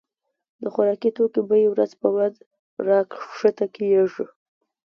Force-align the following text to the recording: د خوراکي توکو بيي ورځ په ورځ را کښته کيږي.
د 0.61 0.63
خوراکي 0.73 1.09
توکو 1.17 1.39
بيي 1.49 1.67
ورځ 1.69 1.91
په 2.01 2.07
ورځ 2.15 2.35
را 2.87 2.99
کښته 3.13 3.65
کيږي. 3.75 4.25